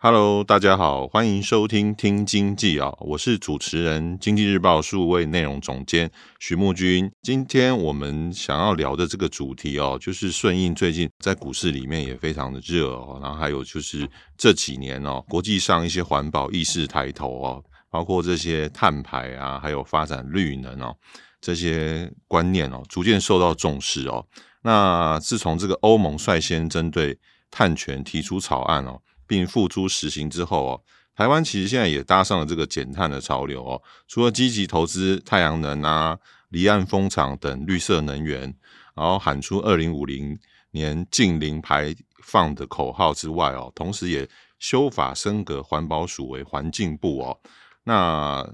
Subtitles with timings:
[0.00, 7.10] Hello，大家好，欢迎收听听经济啊，我是主持人经济日报数位内容总监徐木军。
[7.20, 20.94] 今天我们想要聊的这个主题哦，就是顺应最近在股市里面也非常的热哦，然后还有就是这几年哦，国际上一些环保意识抬头哦，包括这些碳排啊，还有发展绿能哦，
[21.40, 24.24] 这些观念哦，逐渐受到重视哦。
[24.62, 27.18] 那自从这个欧盟率先针对
[27.50, 29.00] 碳权提出草案哦。
[29.28, 30.82] 并付诸实行之后哦，
[31.14, 33.80] 台湾其实现在也搭上了这个减碳的潮流哦。
[34.08, 38.42] 除了积极投资太阳能啊、离岸风场等绿色能源，
[38.96, 40.36] 然后喊出二零五零
[40.70, 47.38] 年净零排放的口号之外哦，同时也修法升格环保署为环境部哦。
[47.84, 48.48] 那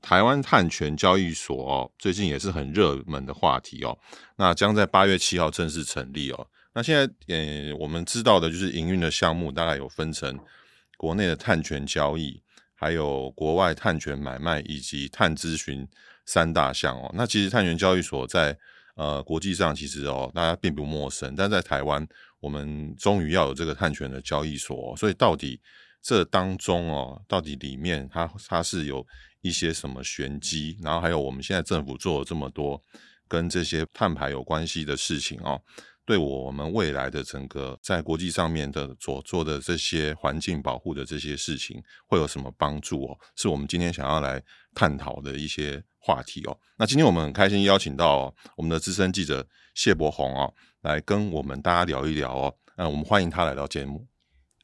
[0.00, 3.98] 台湾碳权交易所哦，最近也是很热门的话题哦。
[4.36, 6.46] 那将在八月七号正式成立哦。
[6.74, 10.36] 那现在，呃，我们知道的就是营运的项目大概有分成
[10.96, 12.42] 国内的碳权交易，
[12.74, 15.86] 还有国外碳权买卖以及碳咨询
[16.26, 17.08] 三大项哦。
[17.14, 18.58] 那其实碳权交易所在
[18.96, 22.04] 呃国际上其实哦大家并不陌生，但在台湾
[22.40, 25.60] 我们终于要有这个碳权的交易所，所以到底
[26.02, 29.06] 这当中哦，到底里面它它是有
[29.42, 30.76] 一些什么玄机？
[30.82, 32.82] 然后还有我们现在政府做了这么多
[33.28, 35.62] 跟这些碳排有关系的事情哦。
[36.06, 43.18] 对我们未来的整个在国际上面的所做的这些环境保护的这些事情会有什么帮助哦？
[43.36, 44.42] 是我们今天想要来
[44.74, 46.56] 探讨的一些话题哦。
[46.76, 52.54] 那今天我们很开心邀请到我们的资深记者谢伯鸿哦，来跟我们大家聊一聊哦。
[52.76, 54.06] 那我们欢迎他来到节目。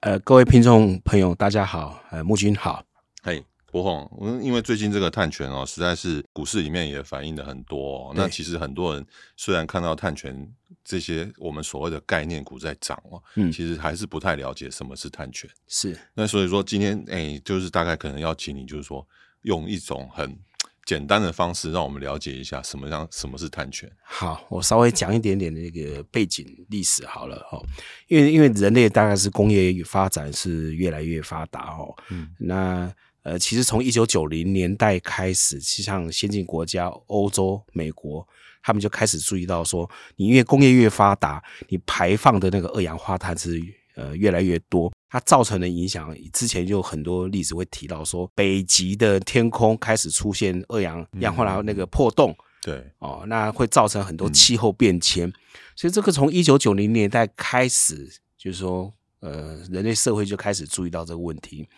[0.01, 2.03] 呃，各位听众朋友，大家好。
[2.11, 2.85] 呃，木君好。
[3.23, 3.50] 嘿。
[3.71, 8.13] 伯鸿，我们因为最近这个碳权哦，实在是股市里面也反映的很多哦。
[8.17, 10.53] 那其实很多人虽然看到碳权
[10.85, 15.49] 这些我们所谓的概念股在涨哦，嗯，其实还是不太了解什么是碳权。
[15.69, 15.97] 是。
[16.15, 19.07] 那所以说今天哎，就是大概可能要请你，就是说
[19.43, 20.37] 用一种很
[20.85, 23.89] 简单的方式，让我们了解一下什么样什么是碳权。
[24.03, 27.61] 好，我稍微讲一点点那个背景历史好了哈，
[28.09, 32.93] 因为因为人类大概是工业发展是越来越发达哦，嗯，那。
[33.23, 38.27] 呃，其实从一九九零年代开始，像先进国家欧洲、美国，
[38.63, 43.61] 他们就开始注意到说，你越工业越发达，你排放的那个二氧化碳是
[43.95, 55.33] 呃越来越多，它造成的影响，之前就有很多例子会提到说，北极的天空开始出现二氧氧化碳那个破洞，嗯、对，哦，那会造成很多气候变迁，嗯、
[55.77, 58.09] 所以这个从一九九零年代开始，
[58.39, 61.69] 就是说，呃，人类社会就开始注意到这个问题。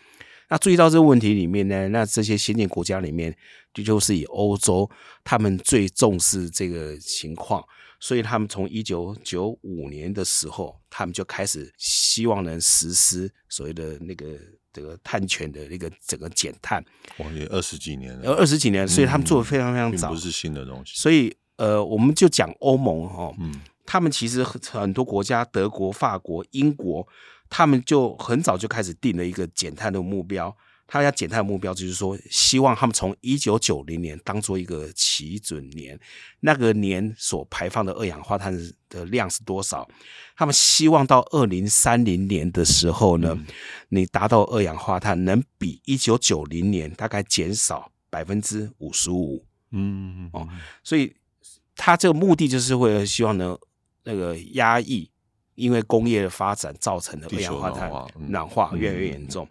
[0.53, 3.35] 那注意到这个问题里面呢，那这些先进国家里面，
[3.73, 4.87] 就就是以欧洲，
[5.23, 7.65] 他们最重视这个情况，
[7.99, 14.37] 所以他们从一九九五年的时候，他们就开始希望能实施所谓的那个
[14.71, 16.85] 这个碳权的那个整个减碳。
[17.17, 20.93] 哇，也二十几年了，呃，二十几年，所以他们做的非常非常早，不是新的东西。
[20.95, 27.07] 所以呃，我们就讲欧盟哈，嗯，他们其实很多国家，德国、法国、英国。
[27.55, 35.99] 他们就很早就开始定了一个减碳的目标，他要减碳的目标就是说，希望他们从一九九零年当做一个起准年，
[36.39, 38.51] 那个年所排放的二氧化碳
[38.89, 39.87] 的量是多少？
[40.35, 43.45] 他们希望到二零三零年的时候呢，嗯、
[43.89, 49.45] 你达到二氧化碳能比一九九零年大概减少百分之五十五。
[49.69, 50.49] 嗯哦，
[50.83, 51.15] 所以
[51.75, 53.55] 他这个目的就是为了希望能，
[54.05, 55.12] 那个压抑。
[55.55, 57.91] 因为工业的发展造成的二氧化碳
[58.27, 59.47] 暖化越来越严重，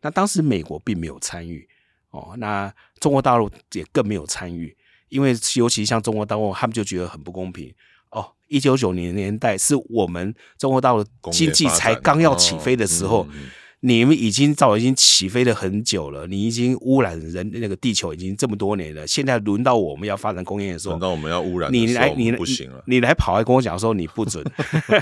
[0.00, 1.68] 那当时美国并没有参与
[2.10, 4.76] 哦，那中国大陆也更没有参与，
[5.08, 7.72] 因为尤其像中国大陆，他们就觉得很不公平。
[8.10, 8.32] 哦。
[8.48, 13.26] 一九九零年代是我们中国大陆经济才刚要起飞的时候，
[13.84, 24.44] 你们已经早已经起飞了很久了，你已经污染人那个地球已经这么多年了，现在轮到我们要发展工业的时候，轮到我们要污染，你来你不行了，你来跑来跟我讲说你不准，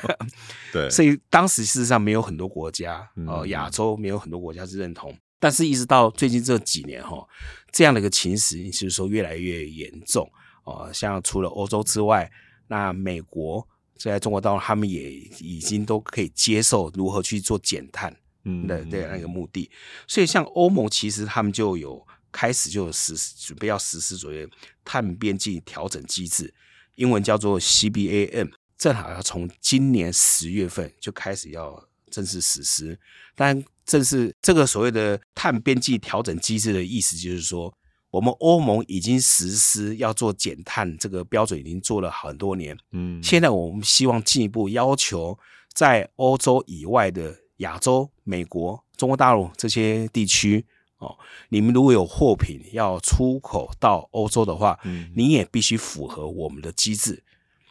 [0.72, 7.22] 对，所以当时事实上没有很多国家呃，亚、呃、洲没有很多国家是认同，但是一直到最近这几年哈，
[7.70, 10.26] 这样的一个情势就是说越来越严重
[10.64, 12.32] 哦、呃，像除了欧洲之外，
[12.68, 13.68] 那美国
[13.98, 18.16] 在中国大陆他们也已经都可以接受如何去做减碳。
[18.44, 19.70] 嗯，的对那个目的，
[20.06, 24.48] 所以像欧盟其实他们就有开始就有实施准备要实施所谓
[24.82, 26.54] 碳边境调整机制，
[26.94, 32.98] 英文叫做 CBAM，正好要从今年十月份就开始要正式实施。
[33.36, 37.76] 但正是这个所谓的碳边际调整机制的意思，就是说
[38.10, 42.74] 我们欧盟已经实施要做减碳这个标准，已经做了很多年。
[42.92, 45.38] 嗯，现在我们希望进一步要求
[45.74, 47.39] 在欧洲以外的。
[47.60, 50.64] 亚洲、美国、中国大陆这些地区
[50.98, 51.16] 哦，
[51.48, 57.22] 你们如果有货品要出口到欧洲的话，嗯，你也必须符合我们的机制。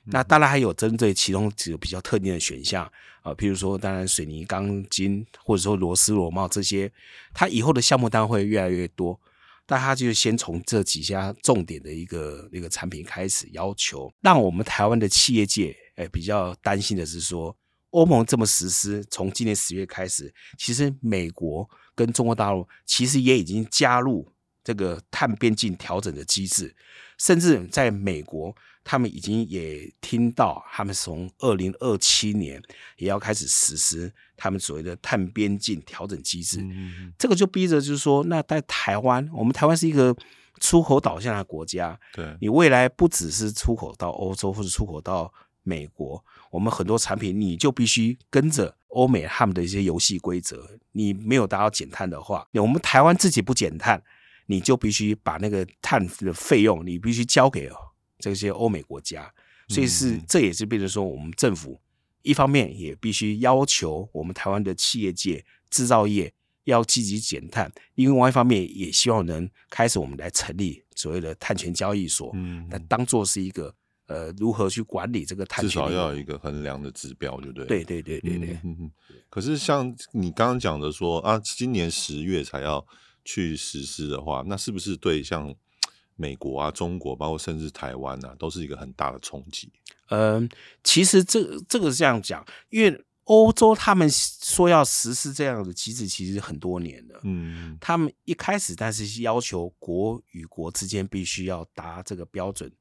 [0.06, 2.84] 嗯、那当然还有针对其中几个比较特定的选项
[3.22, 6.92] 啊，譬如说，当然水泥、钢筋或者说螺丝、螺帽这些，
[7.34, 9.20] 它以后的项目单会越来越多，
[9.66, 17.56] 但它就先从这几家重点的一个一个产品开始要求，让我们台湾的企业界诶比较担心的是说。
[17.92, 24.32] 欧盟这么实施，从今年十月开始，其实美国跟中国大陆其实也已经加入
[24.64, 26.76] 这个碳边境调整的机制，
[27.18, 32.62] 甚至在美国，他们已经也听到，他们从二零二七年
[32.98, 36.60] 也要开始实施他们所谓的碳边境调整机制。
[36.62, 40.16] 嗯，这个就逼着就是说，那在台湾，我们台湾是一个
[40.60, 45.34] 出口导向的国家，对，你未来不只是出口到欧洲或者出口到。
[45.62, 50.70] 美国，我们很多产品你就必须跟着欧美他们的一些游戏规则。
[50.94, 54.02] 你没有达到减碳的话，我们台湾自己不减碳，
[54.48, 57.70] 你就必须把那个碳的费用，你必须交给
[58.18, 59.32] 这些欧美国家。
[59.68, 61.80] 所以是这也是变成说，我们政府
[62.24, 73.76] 一方面也必须要求我们台湾的企业界、制造业要积极减碳，另外一方面也希望能开始我们来成立所谓的碳权交易所，嗯，那当做是一个。
[74.10, 75.64] 呃，如何去管理这个碳？
[75.64, 77.66] 至少要有一个衡量的指标，对不对？
[77.68, 78.60] 对对对对对。
[79.30, 82.84] 可是像你刚刚讲的说啊，今年十月才要
[83.24, 85.54] 去实施的话，那是不是对像
[86.16, 89.72] 美国啊、中国，包括甚至台湾啊，都是一个很大的冲击？
[90.08, 90.50] 嗯、呃，
[90.84, 97.20] 其实这这个是这样讲，因为欧洲他们说要实施这样的机制，其实很多年了。
[97.26, 97.78] 嗯。
[97.80, 102.72] 他们一开始，但是要求国与国之间必须要达这个标准。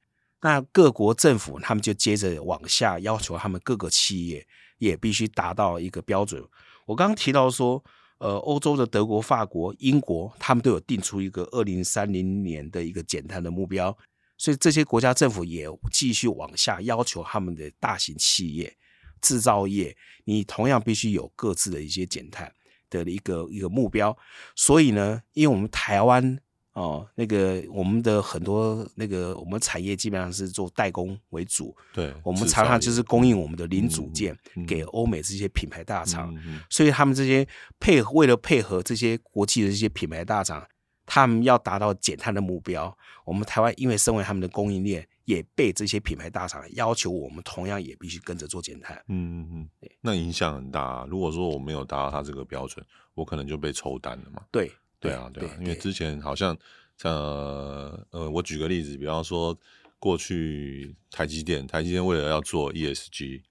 [0.40, 4.46] 那各国政府他们就接着往下要求，他们各个企业
[4.78, 6.40] 也必须达到一个标准。
[6.86, 7.82] 我刚刚提到说，
[8.18, 13.96] 呃，欧洲的德国、法国、英国，他们都有定出一个二零三零年的一个减碳的目标，
[14.36, 18.76] 所以这些国家政府也继续往下要求他们的大型企业、
[19.20, 22.52] 制造业，你同样必须有各自的一些减碳
[22.88, 24.16] 的一个一个目标。
[24.54, 26.38] 所以呢，因为我们台湾。
[26.78, 37.44] 哦，那个我们的很多那个我们产业基本上是做代工为主，对，我们常常就是供应我们的零组件给欧美这些品牌大厂，嗯嗯、所以他们这些
[37.80, 40.64] 配合为了配合这些国际的这些品牌大厂，
[41.04, 48.96] 他们要达到减碳的目标，我们台湾因为身为他们的供应链，也被这些品牌大厂要求我们同样也必须跟着做减碳。
[49.08, 49.48] 嗯嗯
[49.82, 51.06] 嗯，那影响很大啊。
[51.10, 54.44] 如果说我没有达到他这个标准，我可能就被抽单了嘛。
[54.52, 54.70] 对。
[55.00, 56.56] 对啊，对啊，因为之前好像，
[57.02, 59.56] 呃呃，我举个例子，比方说
[59.98, 63.42] 过去台积电，台积电为了要做 ESG，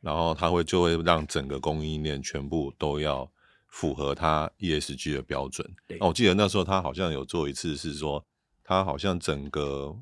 [0.00, 3.30] 然后他会就会让整个供应链全部都要
[3.66, 5.68] 符合它 ESG 的标准。
[6.00, 8.24] 那我记得那时候他好像有做一次，是说
[8.64, 9.94] 他好像整个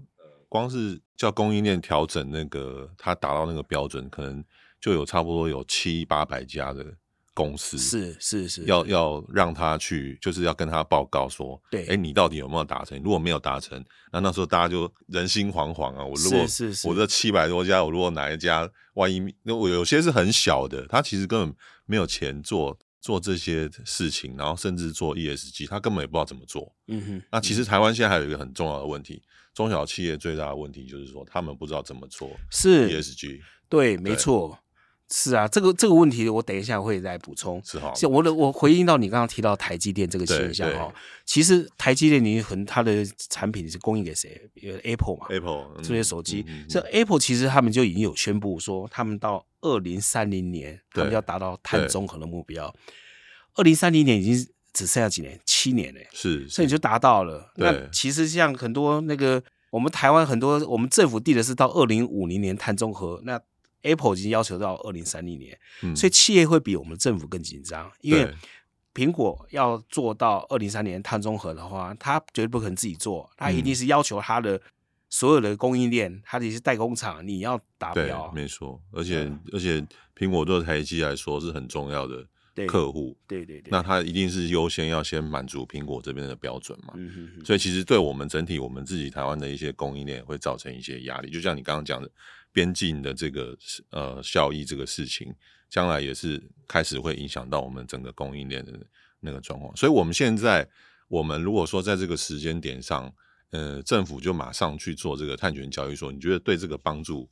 [0.49, 4.45] 光是叫供应链调整那个，他达到那个标准，可能
[4.81, 6.97] 就有差不多有七八百家的。
[7.37, 12.99] 公司是是是，要要让他去，就是要跟他报告说，对，哎，你到底有没有达成？
[13.03, 16.03] 如果没有达成，那那时候大家就人心惶惶啊。
[16.03, 26.75] 我如果是我这七百多家，我如果哪一家万一，那我有些是很小的，他其实根本没有钱做做这些事情，然后甚至做 ESG，他根本也不知道怎么做。
[26.89, 27.23] 嗯哼。
[27.31, 33.41] 那其实台湾现在还有一个很重要的问题，中小企业最大的问题就是说，他们不知道怎么做是 ESG。
[33.69, 34.59] 对，没错。
[35.09, 37.63] 是啊，这个这个问题我等一下会再补充。
[37.65, 40.93] 是好，我的我回应到你刚刚提到台积电这个现象哈，
[41.25, 44.51] 其实台积电你很它的产品是供应给谁
[44.83, 52.75] ？Apple 嘛，Apple 这些手机，这、嗯、Apple 其实他们就已经有宣布说，他们到二零三零年他们要达到碳中和的目标。
[53.55, 54.35] 二零三零年已经
[54.73, 57.53] 只剩下几年，七年嘞，是，所以你就达到了。
[57.57, 63.41] 那其实像很多那个我们台湾很多，我们政府定的是到二零五零年碳中和，那
[63.87, 68.29] Apple 已经要求到二零三零年，嗯所以企业会比我们政府更紧张，因为
[68.93, 74.61] 苹果要做到二零三年碳中和的话，它绝对不可能自己做，它一定是要求它的
[75.09, 78.33] 所有的供应链，它的一些代工厂，你要达标。
[78.33, 82.27] 没错，而且而且苹果对台积来说是很重要的
[82.67, 86.95] 客户，对对对，那它一定是优先要先满足苹果这边的标准嘛。
[86.97, 92.11] 嗯哼哼，所以其实对我们整体我们自己台湾的一些供应链会造成一些压力，就像你刚刚讲的
[92.57, 93.55] 边境的这个
[93.91, 95.35] 呃效益这个事情。
[95.69, 98.73] 将来也是开始会影响到我们整个供应链的
[99.19, 100.67] 那个状况，所以我们现在，
[101.09, 103.13] 我们如果说在这个时间点上，
[103.51, 107.29] 呃，政府就马上去做这个碳权交易，所你觉得对这个帮助，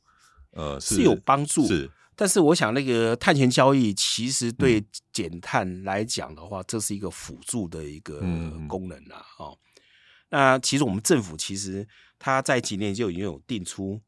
[0.51, 8.19] 呃，是，是有帮助，是，但是我想那个碳权交易其实对减碳来讲的话，嗯、这是一个辅助的一个
[8.67, 9.57] 功能啊，嗯、哦，
[10.29, 11.87] 那其实我们政府其实
[12.19, 14.01] 它在几年就已经有定出。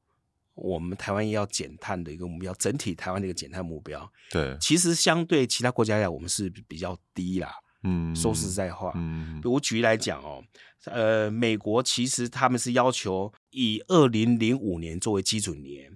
[0.58, 7.52] 我们台湾要减碳的一个目标，整体台湾的一个减碳目标，对，其实相对其他国家来讲，我们是比较低啦。
[7.84, 10.44] 嗯，说实在话，嗯，我举例来讲哦，
[10.86, 15.96] 呃，美国其实他们是要求以二零零五年作为基准年，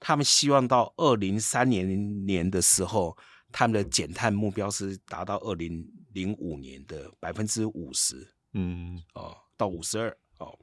[0.00, 3.16] 他们希望到二零三零年的时候，
[3.52, 10.58] 他们的减碳目标是达到二零零五年的百分之五十，嗯，哦，到五十二，哦。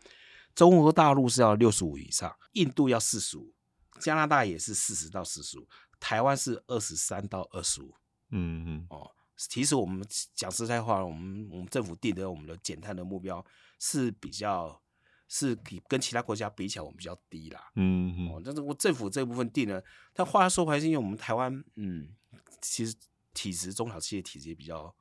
[0.56, 3.54] 中国大陆是要六十五以上，印度要四十五，
[4.00, 5.68] 加拿大也是四十到四十五，
[6.00, 7.94] 台湾是二十三到二十五。
[8.32, 10.02] 嗯嗯，哦，其实我们
[10.34, 13.46] 讲实在话，我们我们政府定的我们的减碳的目标
[13.80, 14.82] 是比较
[15.28, 17.72] 是比跟其他国家比起来，我们比较低啦。
[17.76, 19.84] 嗯嗯，哦，但是我政府这部分定了，
[20.14, 22.16] 但话说回来，是因为我们台湾，嗯，
[22.62, 22.96] 其实
[23.34, 24.96] 体质中小企业体质也比较。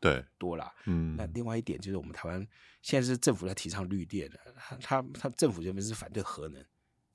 [0.00, 0.72] 对，多啦。
[0.86, 2.46] 嗯，那另外一点就是，我们台湾
[2.82, 6.64] 现在是政府在提倡绿电的，他他他政府这边是反对核能。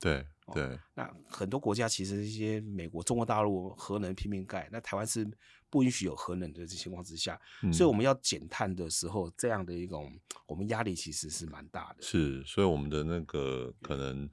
[0.00, 5.24] 对对、哦，那很多国家其实一些美国、中国大陆核能拼命盖，那台湾是
[5.70, 10.12] 不允许有核能的这情况之下，嗯、所以我们要减碳的时候，这样的一种
[10.46, 12.02] 我们压力其实是蛮大的。
[12.02, 14.28] 是，所以我们的那个可能。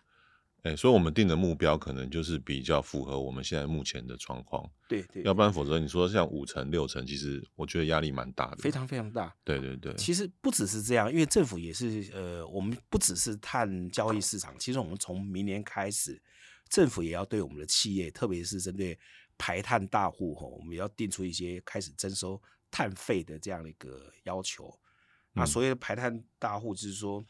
[0.64, 4.70] 哎、欸，所以我们定的目标可能就是比较符合我们现在目前的状况。
[4.90, 9.34] 对对，要不然否则你说像五成六成，其实我觉得压力蛮大的，非常非常大。
[9.46, 16.22] 对对对，其实不只是这样，因为政府也是呃，我们不只是碳交易市场，其实我们从明年开始，
[16.68, 19.00] 政府也要对我们的企业，特别是针对
[19.38, 24.78] 排碳大户吼，我们也要定出一些开始征收碳费的这样的一个要求。
[25.36, 27.24] 嗯、啊，所谓的排碳大户就是说。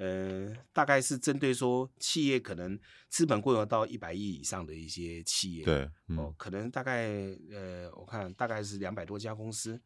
[0.00, 2.78] 呃，大概是针对说企业可能
[3.10, 7.06] 资本规模到一百亿以上的一些企业，对，嗯、哦，可能大概
[7.52, 9.78] 呃，我看大概是两百多家公司，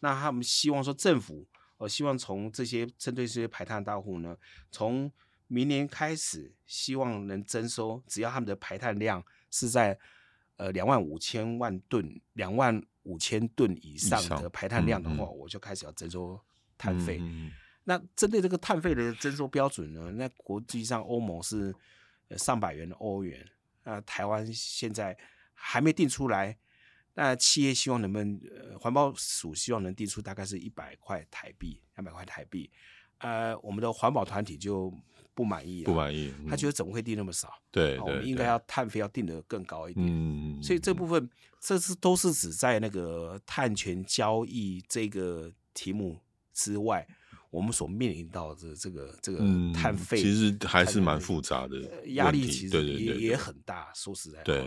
[0.00, 1.48] 那他们希望说政府，
[1.78, 4.36] 呃，希望从这些针对这些排碳大户呢，
[4.70, 5.10] 从
[5.46, 9.98] 明年开始，希望能征收，只要他们的排碳量是在
[10.56, 16.38] 呃两万五千万吨、两万五千吨以上的排碳量的话，嗯嗯、我就开始要征收
[16.76, 17.16] 碳费。
[17.20, 17.52] 嗯嗯
[17.88, 20.10] 那针对这个碳费的征收标准呢？
[20.12, 21.72] 那国际上欧盟是
[22.36, 23.48] 上百元的欧元，
[23.84, 25.16] 那台湾现在
[25.54, 26.58] 还没定出来。
[27.14, 32.68] 那企业希望能不能，呃，环保署希望能定出大概是一百块台币，两百块台币。
[33.18, 34.92] 呃，我们的环保团体就
[35.32, 37.54] 不满意了，不满意，嗯、他觉得怎么会定那么少？
[37.70, 40.04] 对，我们应该要碳费要定得更高一点。
[40.04, 46.18] 嗯，所以这部分这是都是指在那个碳权交易这个题目
[46.52, 47.06] 之外。
[47.56, 49.38] 我们所面临到的这个这个
[49.72, 53.90] 碳费、嗯，其实还是蛮复杂的，压力其实也也很大。
[53.94, 54.62] 说实在话，对。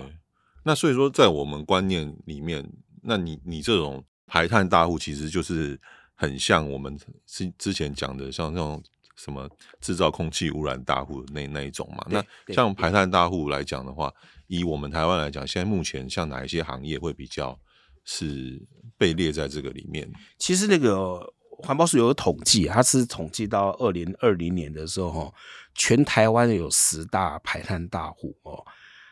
[0.63, 2.67] 那所以说，在我们观念里面，
[3.03, 5.79] 那你你这种排碳大户，其实就是
[6.15, 8.83] 很像我们之之前讲的，像那种
[9.15, 9.47] 什么
[9.79, 12.03] 制造空气污染大户那那一种嘛。
[12.09, 14.11] 那像排碳大户来讲的话，
[14.47, 17.55] 以我们台湾来讲，现在目前像哪一些行业会比较
[18.03, 18.59] 是
[18.97, 20.11] 被列在这个里面？
[20.39, 21.35] 其实那个。
[21.61, 25.33] 环保署有个统计，它是统计到二零二零年的时候，
[25.75, 28.65] 全台湾有十大排碳大户哦。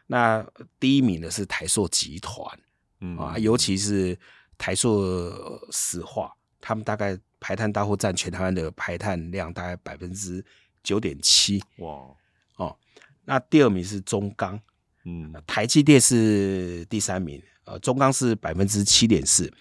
[0.08, 0.46] 那
[0.80, 2.60] 第一名的是台塑集团，
[3.02, 4.18] 嗯啊，尤其是
[4.58, 5.30] 台塑
[5.72, 10.44] 石化，他们大概排碳大户占全台湾的排碳量大概百分之
[10.82, 11.62] 九点七。
[11.80, 12.08] 哇
[12.56, 12.78] 哦，
[13.26, 14.58] 那第二名是中钢，
[15.04, 19.52] 嗯，台积电是第三名，呃，中钢是百分之七点四，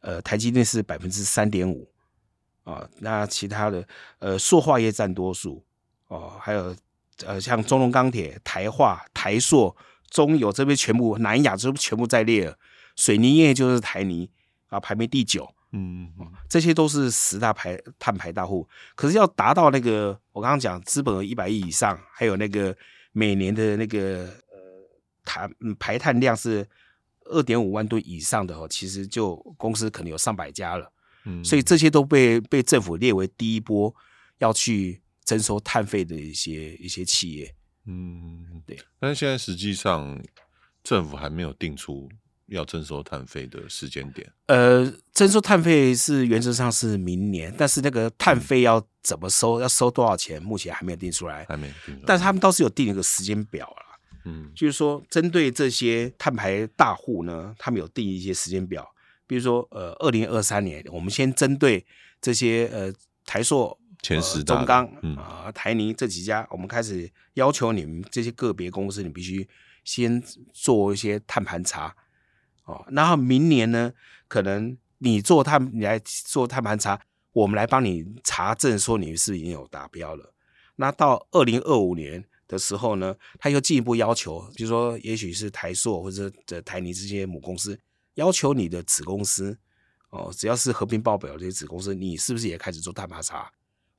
[0.00, 1.90] 呃，台积电是百分之三点五。
[2.68, 3.86] 啊，那其他的
[4.18, 5.64] 呃，塑化业占多数
[6.08, 6.76] 哦，还有
[7.24, 9.74] 呃，像中龙钢铁、台化、台塑、
[10.10, 12.58] 中油这边全部，南亚这边全部在列了。
[12.94, 14.28] 水泥业就是台泥
[14.68, 16.12] 啊，排名第九嗯，
[16.46, 18.68] 这些都是十大排碳排大户。
[18.94, 22.76] 可是要达到那个我刚刚讲资本额一百亿以上，还有那个
[23.12, 24.58] 每年的那个呃
[25.24, 26.68] 碳排碳量是
[27.24, 30.92] 二点五万吨以上的哦，其实就公司可能有上百家了。
[31.24, 33.94] 嗯，所以这些都被被政府列为第一波
[34.38, 37.54] 要去征收碳费的一些一些企业。
[37.86, 38.78] 嗯，对。
[38.98, 40.20] 但是现在实际上
[40.82, 42.08] 政府还没有定出
[42.46, 44.30] 要征收碳费的时间点。
[44.46, 51.44] 呃，征收碳费是原则上是明年，但是那个碳费要怎么收，嗯、要收多少钱，目前还没有定出来。
[51.46, 52.04] 还没定出来。
[52.06, 53.98] 但是他们倒是有定一个时间表了。
[54.24, 58.86] 嗯，就是说针对这些碳排大户呢，他们有定一些时间表。
[59.28, 61.84] 比如说，呃，二零二三年，我们先针对
[62.20, 62.92] 这些呃
[63.26, 69.46] 台塑、前十、中钢啊、台泥这几家，我们开始要求你们这些个别公司，你必须
[69.84, 70.20] 先
[70.54, 71.94] 做一些碳盘查
[72.64, 72.84] 哦。
[72.90, 73.92] 然后明年呢，
[74.26, 76.98] 可能你做碳，你来做碳盘查，
[77.32, 80.32] 我们来帮你查证，说你是已经有达标了。
[80.76, 87.78] 那到二零二五年的时候呢，他又进一步要求，比如说，也许是台塑或者这台泥这些母公司。
[88.18, 89.56] 要求你的子公司
[90.10, 93.48] 哦，只要是合并报表这些子公司，你是不是也开始做碳排查？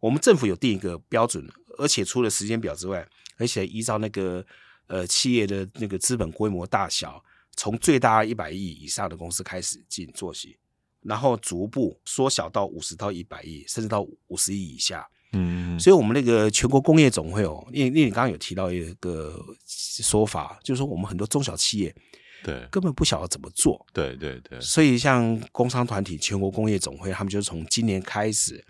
[0.02, 1.48] 我们政府有定一个标准，
[1.78, 3.08] 而且除了时间表之外，
[3.38, 4.46] 而且依照那个
[4.88, 7.24] 呃企业的那个资本规模大小，
[7.56, 10.58] 从最大一百亿以上的公司开始进做起，
[11.02, 15.08] 然后逐步缩小到五十到一百亿，甚至到五十亿以下。
[15.32, 21.96] 嗯，所以我们那个全国工业总会哦，因为因为你刚刚有提到一个说法，就是说我们很多中小企业。
[22.44, 23.86] 对，根本不晓得怎么做。
[23.94, 28.64] 对对对，所以像工商团体全国工业总会，他们就是从今年开始，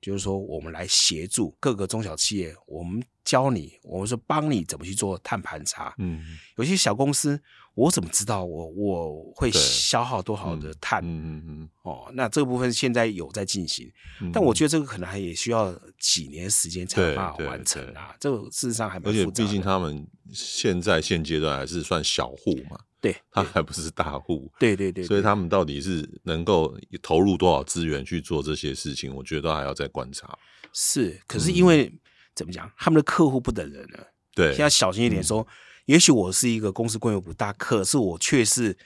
[0.00, 5.94] 就是说我们来协助各个中小企业，我们教你，我们说帮你怎么去做碳盘查。
[5.98, 6.22] 嗯，
[6.56, 7.40] 有些小公司，
[7.74, 11.00] 我怎么知道我我会消耗多少的碳？
[11.02, 11.68] 嗯嗯嗯。
[11.82, 13.90] 哦，那这个部分现在有在进行，
[14.20, 18.14] 嗯、但我觉得这个可能还也需要几年时间才法完成啊。
[18.18, 22.78] 这个事实上还蛮复杂的，而且毕竟他们现在现阶段还是算小户嘛。
[23.06, 30.36] 对， 他还不是大户，对对对，所以他们到底是能够投入多少资源去做这些事情，我觉得都还要再观察。
[30.72, 31.98] 是，可是因为、嗯、
[32.34, 35.46] 怎么讲，他们的客户不等人了，对，现在小心一点说，嗯、
[35.86, 38.76] 也许我是一个公司规模不大，可是我却是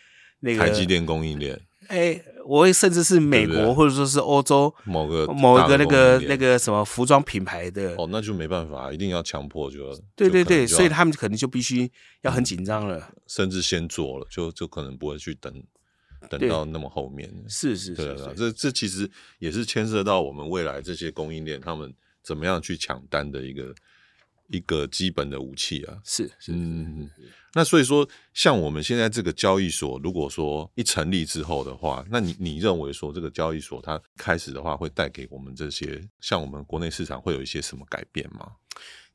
[0.40, 1.61] 那个台积电供应链。
[1.88, 11.90] 哎，我甚至是美国对对或者说是欧洲某个某一个那个那个什么服装品牌的哦，那就没办法，一定要强迫就对对对，所以他们可能就必须
[12.23, 15.62] 要很紧张了，嗯，甚至先做了，就就可能不会去等
[16.29, 17.33] 等到那么后面。
[17.49, 23.73] 是是是，这这其实也是牵涉到我们未来这些供应链他们怎么样去抢单的一个
[24.49, 25.97] 一个基本的武器啊。
[26.05, 27.09] 是是嗯。
[27.55, 38.53] 那所以说，像我们现在这个交易所，如果说一成立之后的话，那你你认为说这个交易所它开始的话，会带给我们这些像我们国内市场会有一些什么改变吗？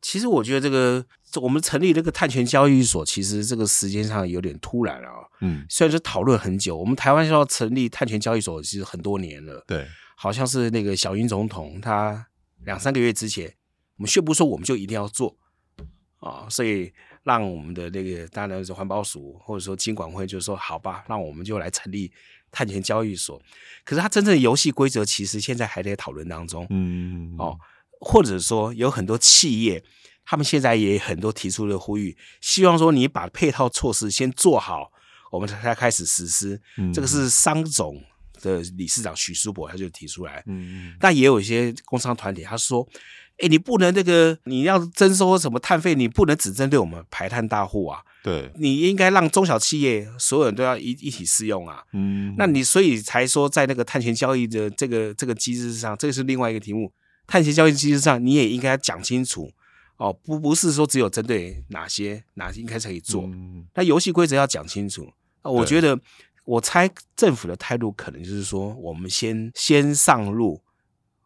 [0.06, 1.04] 其实我觉得这个
[1.42, 5.26] 我们成立这个碳权交易所，其实这个时间上有点突然了啊。
[5.42, 9.64] 嗯，虽然说讨论很久，我们台湾要成立碳权交易所其实很多年了。
[9.66, 12.28] 对，好像是那个小英总统他
[12.66, 13.52] 两三个月之前，
[13.98, 15.36] 我们宣布说我们就一定要做
[16.20, 16.94] 啊，所以。
[17.24, 22.12] 让我们的那个当然是环保署或者说金管会，就是说好吧，那我们就来成立
[22.52, 23.42] 碳权交易所。
[23.84, 27.58] 可是它真正的游戏规则其实现在还在讨论当中，嗯哦，
[28.00, 29.84] 或者说有很多企业，
[30.26, 34.92] 他们现在也很多提出了呼吁，希望说你把配套措施先做好，
[35.32, 36.62] 我们才开始实施。
[36.78, 38.02] 嗯，这个是商总
[38.42, 42.88] 的理事长许书博他就提出来，嗯，但也有一些工商团体他说。
[43.38, 48.00] 哎，你不能那个，你要征收什么碳费，你不能只针对我们排碳大户啊。
[48.24, 51.84] 对，你应该让中小企业所有人都要一一起适用啊。
[51.92, 56.90] 嗯，那你所以才说在那个碳权交易的这个这个机制上，这个是另外一个题目。
[57.28, 59.52] 碳协交易机制上，你也应该讲清楚
[59.98, 63.24] 哦，不不是说只有针对哪些哪些应该才可以做。
[63.24, 65.12] 嗯，那游戏规则要讲清楚。
[65.44, 66.00] 我觉得，
[66.46, 70.62] 我猜政府的态度可能就是说，我们先先上路。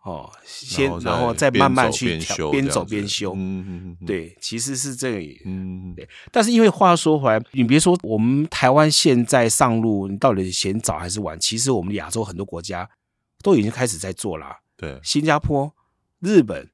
[0.02, 3.34] 哦，先然后再慢慢去调，边走边修。
[3.36, 5.42] 嗯嗯嗯，对，其实是这里。
[5.46, 6.08] 嗯，对。
[6.32, 11.38] 但是因为话说回来，你别说我们台湾现在上路，你到底嫌早还是晚？
[11.38, 12.90] 其实我们亚洲很多国家
[13.44, 14.48] 都已经开始在做了。
[14.78, 15.72] 对，新加坡、
[16.20, 16.70] 日本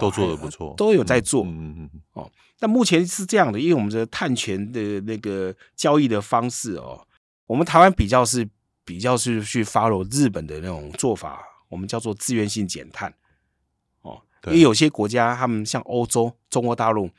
[0.00, 1.44] 都做的不错，都有在做。
[1.44, 2.00] 嗯嗯嗯。
[2.12, 7.06] 哦，那目前是这样的，因为我们的碳权的那个交易的方式哦，
[7.46, 8.48] 我们台湾比较是
[8.84, 11.42] 比较是去 follow 日本的那种做法。
[11.70, 13.12] 我们叫做自愿性减碳，
[14.02, 17.10] 哦，因为有些国家，他们像欧洲、中国大陆，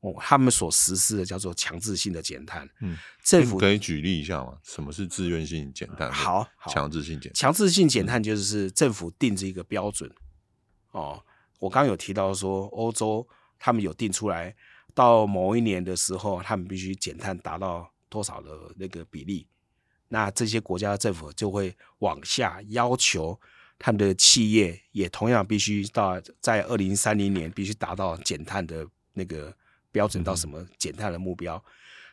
[0.00, 2.68] 哦，他们所实施的叫做强制性的减碳。
[2.80, 4.54] 嗯，政府可以举例一下吗？
[4.64, 6.10] 什么是自愿性减碳？
[6.10, 10.10] 好，强制性减强制性减碳就是政府定制一个标准。
[10.92, 11.22] 哦，
[11.58, 13.26] 我刚刚有提到说，欧洲
[13.58, 14.54] 他们有定出来，
[14.94, 19.46] 到某一年的时候，他们必须减碳达到多少的那个比例，
[20.08, 23.38] 那这些国家的政府就会往下要求。
[23.84, 29.52] 他们的企业也同样必须到在二零三零年必须达到减碳的那个
[29.90, 31.56] 标准，到什么减碳的目标？
[31.56, 31.62] 嗯、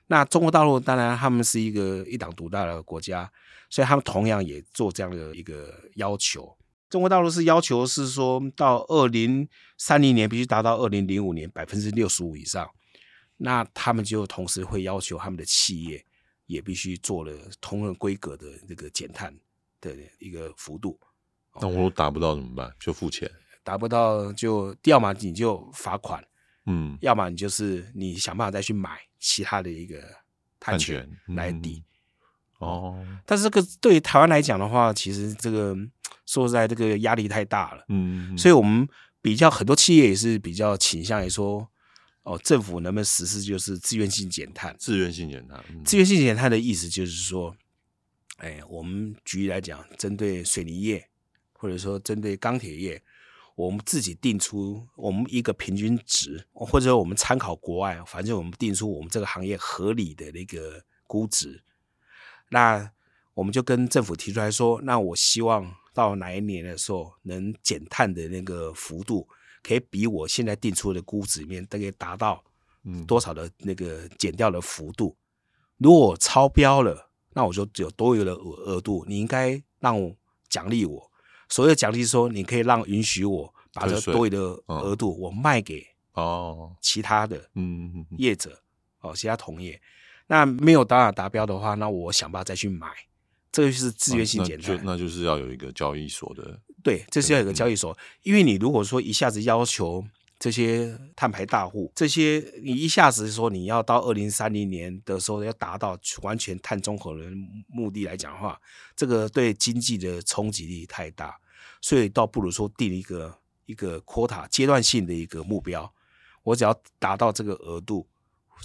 [0.07, 3.31] 那中国大陆当然他们是一个一党独大的国家，
[3.69, 6.57] 所以他们同样也做这样的一个要求。
[6.89, 9.47] 中国大陆是要求是说到二零
[9.77, 12.69] 三零年必须达到二零零五年百分之六十五以上，
[13.37, 16.03] 那他们就同时会要求他们的企业
[16.47, 19.33] 也必须做了同样规格的这个减碳
[19.79, 20.99] 的一个幅度。
[21.61, 22.73] 那我达不到怎么办？
[22.79, 23.29] 就付钱？
[23.63, 26.23] 达不到就要么你就罚款，
[26.65, 30.01] 嗯，要么你就是你想办法再去买其他的一个
[30.59, 31.83] 碳权来抵。
[32.59, 35.75] 嗯、哦，但是这个对于台湾来讲的话，其实这个
[36.25, 37.83] 说实在，这个压力太大了。
[37.89, 38.87] 嗯，所以我们
[39.21, 41.67] 比较很多企业也是比较倾向于说，
[42.23, 44.75] 哦，政府能不能实施就是自愿性减碳？
[44.77, 47.55] 自愿性减碳，自愿性减碳的意思就是说，
[48.37, 51.05] 哎，我们举例来讲，针对水泥业。
[51.61, 53.03] 或者说，针对钢铁业，
[53.53, 61.61] 我们自己定出我们一个平均值，或者说我们参考国外，反正我们定出我们这个行业合理的那个估值。
[62.49, 62.91] 那
[63.33, 69.27] 我们就跟政府提出来说，那我希望到哪一年的时候，能减碳的那个幅度，
[69.63, 72.43] 可以比我现在定出的估值里面大概达到
[73.07, 75.15] 多少的那个减掉的幅度。
[75.77, 80.13] 如果超标了，那我就只有多余的额度，你应该让我
[80.49, 81.11] 奖励我。
[81.47, 88.61] 所有奖励说，你可以让允许我把这多余的额度我卖给哦其他的嗯业者
[88.99, 89.79] 哦其他同业，
[90.29, 92.87] 那没有达达标的话，那我想办法再去买，
[93.51, 100.05] 这个就是自愿性减碳，那就是要有一个交易所的对，这是要有一个交易所，因为你如果说一下子要求。
[100.41, 107.29] 这些碳排大户，这些你一下子说你要到二零三零年的时候要达到完全碳中和的
[107.67, 108.57] 目的来讲的话，
[108.95, 111.37] 这个对经济的冲击力太大，
[111.81, 115.93] 所以倒不如说定一个一个 quota 阶段性的一个目标，
[116.43, 118.07] 我只要达到这个额度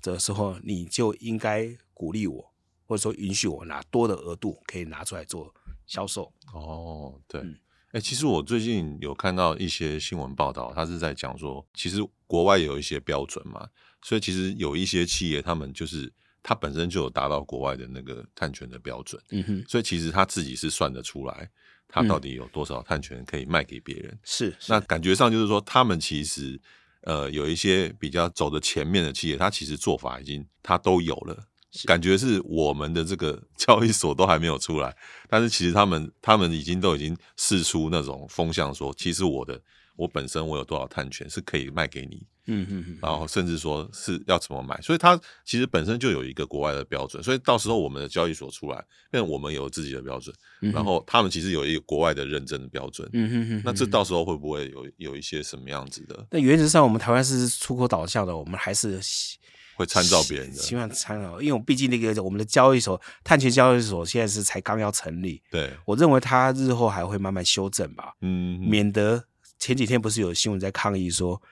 [0.03, 2.53] 的时候，你就应该鼓励我，
[2.87, 5.55] 或者说允许我拿多的额度可以拿出来做
[5.87, 6.33] 销售。
[6.53, 7.41] 哦，对。
[7.41, 7.59] 嗯
[7.95, 13.69] 哎、欸，其实我最近有看到一些新闻报道，他是在讲说，其实国外有一些标准嘛，
[14.03, 21.49] 所以其实有一些企业，他们就是它本身就有达到国外的那个碳权的标准，嗯哼，所以其实他自己是算得出来，
[21.87, 24.11] 他到底有多少碳权可以卖给别人。
[24.13, 26.61] 嗯、是，那感觉上就是说，他们其实
[27.05, 31.49] 呃有一些比较走的前面的企业，它其实做法已经它都有了。
[31.87, 34.97] 感觉是我们的这个 交易所都还没有出来，
[35.29, 39.61] 但是其实他们他们已经都已经试出那种风向，说其实我的
[39.97, 48.77] 我本身我有多少碳权是可以卖给你，嗯嗯嗯，然后甚至说是要怎么买，所以它其实本身就有一个国外的标准，所以到时候我们的交易所出来，
[49.13, 56.27] 因为我们有自己的标准，然后他们其实有一个国外的认证的标准，嗯嗯嗯，那这到时候会不会有有一些什么样子的？
[56.31, 59.01] 那原则上我们台湾是出口导向的，我们还是。
[59.77, 69.25] 会参照别人的，希望参照，因为我毕竟那个我们的交易所碳权交易所现在是才刚要成立，对，我认为它日后还会慢慢修正吧，嗯，免得
[69.59, 71.43] 前几天不是有新闻在抗议说，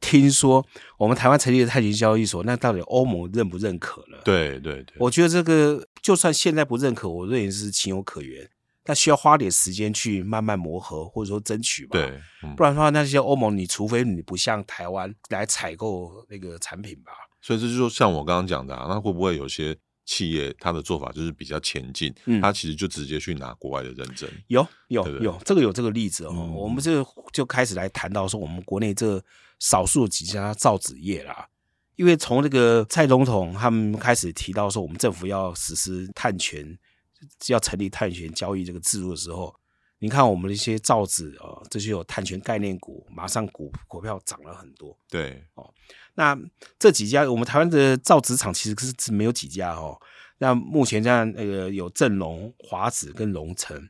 [0.00, 0.64] 听说
[0.96, 4.20] 我们台湾成立的碳权交易所，那到底欧盟认不认可了？
[4.24, 8.48] 对对对，我觉得这个就算现在不认可，我认为是情有可原，
[8.84, 17.12] 但需要花点时间去慢慢磨合或者说争取吧，对，嗯、不然的话，那些欧盟你除非你不像台湾来采购那个产品吧。
[17.40, 24.28] 所以这就说，像我刚刚讲的啊，那会不会有些企业它的做法就是比较前进，嗯，它其实就直接去拿国外的认证？
[24.46, 26.30] 有有有，这个有这个例子哦。
[26.32, 29.22] 嗯、我们这个就开始来谈到说，我们国内这
[29.62, 31.48] 少数几家造纸业啦，
[31.94, 36.76] 因为从这个蔡总统他们开始提到说，我们政府要实施碳权，
[37.46, 39.54] 要成立碳权交易这个制度的时候，
[40.00, 44.98] 你看我们的一些造纸啊，这些有碳权概念股，马上股股票涨了很多。
[45.08, 45.72] 对哦。
[46.14, 46.36] 那
[46.76, 49.96] 这几家我们台湾的造纸厂其实是是没有几家哦。
[50.38, 53.88] 那目前这样那个有正隆、华纸跟龙城。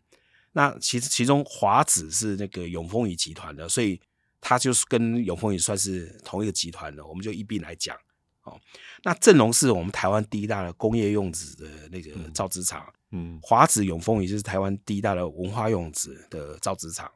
[0.53, 3.99] 那其实其中华纸是那个永丰余集团的，所以
[4.43, 7.97] 它就是跟永丰也算是同一个集团的，我们就一并来讲
[8.43, 8.61] 哦。
[9.03, 17.11] 那正隆是我们台湾第一大的工业用纸的那个造纸厂，嗯，华纸、永丰也就是台湾第一大的文化用纸的造纸厂。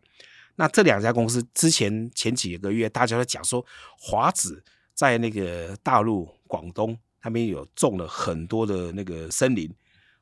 [0.55, 3.63] 那这两家公司之前前几个月大家都讲说
[3.99, 4.65] 华纸。
[4.97, 9.71] 在那个大陆广东那边有种了很多的那个森林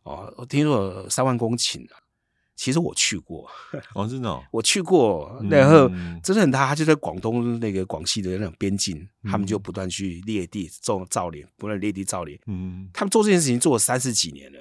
[0.02, 1.96] 哦，我听说有三万公顷啊。
[2.56, 3.50] 其实我去过，
[3.94, 12.38] 哦，真的、哦， 我去过，然后、嗯、真的很大，他就在广东那个广西的那种边境，嗯、他们就不断去裂地种造林，不断裂地造林。
[12.46, 14.60] 嗯，他们做这件事情做了三十几年了，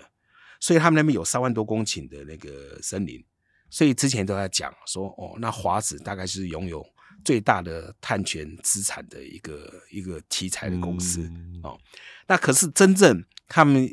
[0.60, 3.24] 所以他们那边有三万多公顷的那个森林，
[3.70, 6.84] 所以之前都在讲说，哦，那华子大概是拥有
[7.24, 11.80] 最大的碳权资产的一个一个题材的公司、嗯、哦。
[12.28, 13.88] 那可是真正他们。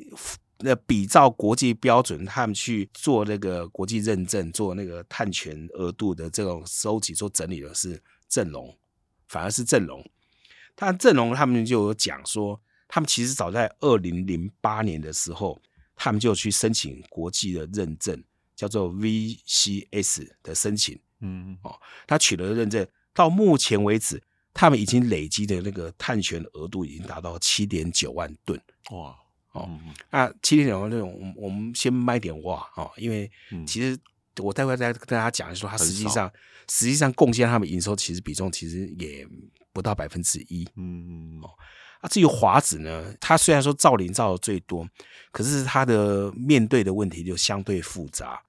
[0.63, 8.77] 那比照国际标准，他们去做那个国际认证，做那个碳权额度的这种收集、做整理的是正隆，
[9.29, 10.05] 反而是正隆。
[10.77, 15.61] 他正隆他们就有讲说，他们其实早在二零零八年的时候，
[15.97, 18.23] 他们就去申请国际的认证，
[18.55, 20.99] 叫做 VCS 的申请。
[21.21, 21.75] 嗯，哦，
[22.07, 28.61] 他取得认证，到目前为止，他们已经累积的那个碳权额度已经达到七点九万吨。
[28.91, 29.17] 哇！
[29.53, 29.69] 哦，
[30.11, 33.29] 那七点九这种，我我们先卖点话哦，因为
[33.67, 33.99] 其实
[34.39, 36.33] 我待会再跟大家讲说，它实际上
[36.69, 39.27] 实际上贡献他们营收其实比重其实也
[39.73, 40.65] 不到百分之一。
[40.77, 41.51] 嗯嗯哦，
[42.01, 44.89] 啊，至于华子呢，它虽然说造林造的最多，
[45.33, 48.41] 可是它的面对的问题就相对复杂，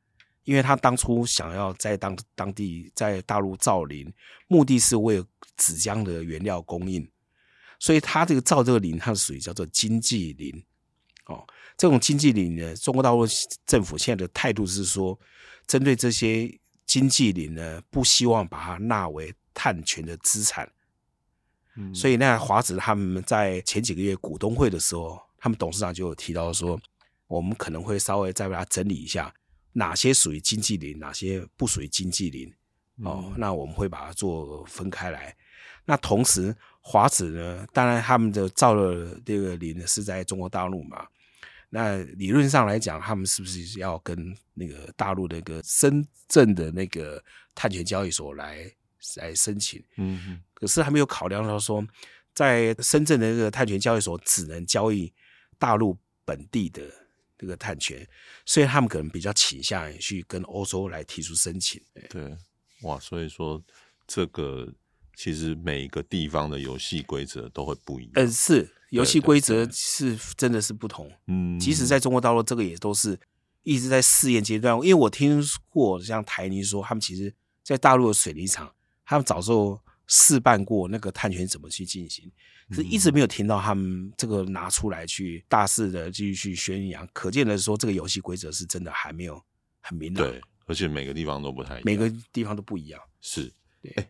[0.44, 4.08] 因为他当初想要在当当地在大陆造林，
[4.48, 5.24] 目的是为
[5.58, 7.10] 纸浆的原料供应，
[7.80, 10.64] 所以他这个造这个林，它属于叫做经济林。
[11.32, 13.26] 哦，这种经济林呢，中国大陆
[13.66, 15.18] 政府现在的态度是说，
[15.66, 20.70] 针对这些经济林呢，不希望把它纳为碳权的资产。
[21.76, 26.80] 嗯，所以那华子他们在前几个月股东会的时候，他们董事长就有提到说，
[27.28, 29.34] 我们可能会稍微再把它整理一下，
[29.72, 32.54] 哪些属于经济林，哪些不属于经济林。
[33.04, 35.36] 哦，那我们会把它做分开来。
[35.86, 41.08] 那同时，华子呢，当然他们的造的这个林呢是在中国大陆嘛。
[41.74, 47.24] 那理论上来讲，他们是不是要跟那个大陆的那个深圳的那个
[47.56, 48.72] 碳权交易所来
[49.16, 49.84] 来申请？
[49.98, 50.42] 嗯嗯。
[50.54, 51.84] 可是还没有考量到说，
[52.36, 55.12] 在深圳的那个碳权交易所只能交易
[55.58, 56.84] 大陆本地的
[57.38, 58.08] 这个碳权，
[58.46, 61.82] 所以他们可能比较倾向于去跟欧洲来提出申请。
[62.10, 62.38] 对，
[62.84, 63.60] 哇，所以说
[64.06, 64.72] 这个。
[65.14, 68.14] 其实每一个地方的游戏规则都会不一样。
[68.16, 71.10] 嗯，是游戏规则是真的是不同。
[71.28, 73.20] 嗯，即使在中国大陆，这个也都是
[73.64, 74.76] 一直在试验阶段。
[74.76, 78.74] 因为我听过像台泥说，他们其实在大陆的水泥厂，
[79.06, 82.30] 他们早就试办过那个碳权怎么去进行，
[82.72, 87.08] 是一直没有听到他们这个拿出来去大肆的继续去宣扬。
[87.14, 89.42] 可见的说，这个游戏规则是真的还没有
[89.80, 90.30] 很明朗。
[90.30, 93.02] 对，而且每个地方都不太一样，每个地方都不一样。
[93.22, 93.50] 是，
[93.82, 94.08] 对。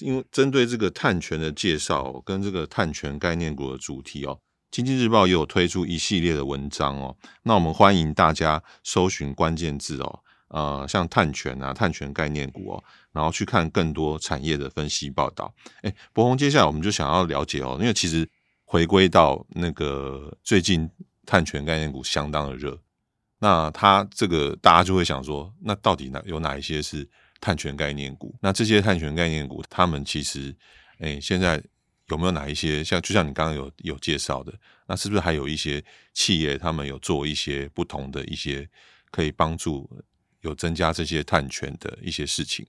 [0.00, 4.38] 因为针对这个碳权的介绍跟这个碳权概念股的主题哦，
[4.70, 7.16] 经济日报也有推出一系列的文章哦。
[7.42, 15.54] 那我们欢迎大家搜寻关键字哦，呃，像碳权啊、碳权概念股哦，然后去看更多产业的分析报道。
[15.82, 18.28] 哎，博鸿，接下来我们就想要了解哦，因为其实
[18.64, 20.90] 回归到那个最近
[21.24, 22.76] 碳权概念股相当的热，
[23.38, 27.08] 那它这个大家就会想说，那到底哪有哪一些是？
[27.40, 30.54] 碳权概念股，那这些碳权概念股，他们其实，
[30.98, 31.62] 哎、欸，现在
[32.08, 34.52] 有没有哪一些像，就像你刚刚有有介绍的，
[34.86, 38.68] 那是不是还有一些企业，他们有做一些不同的一些
[39.10, 39.88] 可以帮助
[40.40, 42.66] 有增加这些碳权的一些事情？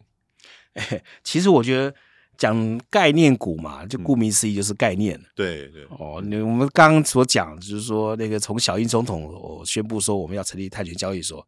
[0.73, 1.93] 哎、 其实我觉得
[2.38, 5.17] 讲概念股嘛，就顾名思义就是概念。
[5.17, 11.45] 嗯、对对哦，你我们刚刚所讲就是说，那个从小英总统宣布说我们要成立碳权交易所。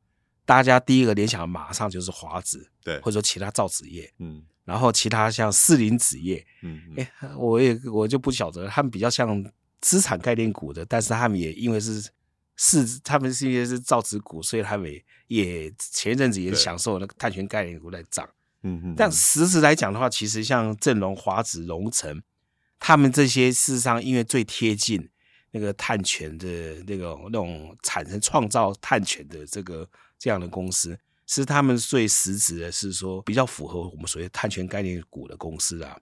[0.48, 9.46] 大家第一个联想的马上就是华子，对，或者说其他造纸业，嗯，然后其他像四林纸业，嗯，哎、欸，我也我就不晓得，他们比较像
[9.82, 12.02] 资产概念股的，但是他们也因为是
[12.56, 18.26] 是他们是因为是造纸股，所以他们也，也前一阵子也享受那个碳权概念股在涨，
[18.64, 22.24] 嗯嗯，但实质来讲的话，其实像正隆、华子、荣成，
[22.80, 25.10] 他们这些事实上因为最贴近
[25.52, 26.48] 那个碳权的
[26.88, 29.86] 那种那种产生创造碳权的这个。
[30.20, 36.00] 这样的公司，是他们最实质的是说比较符合我们所谓碳权概念股的公司啊。